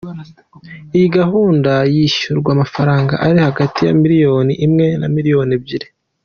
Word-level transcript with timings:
Iyi 0.95 1.07
gahunda 1.17 1.71
yishyurwa 1.95 2.49
amafaranga 2.55 3.13
ari 3.25 3.39
hagati 3.47 3.79
ya 3.87 3.93
Miliyoni 4.01 4.53
imwe 4.65 4.87
na 5.01 5.07
Miliyoni 5.15 5.53
ebyiri. 5.59 5.87